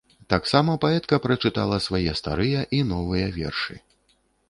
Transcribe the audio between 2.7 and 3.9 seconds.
і новыя вершы.